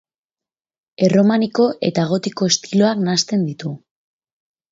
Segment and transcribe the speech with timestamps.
[1.07, 3.75] Erromaniko eta gotiko estiloak nahasten ditu.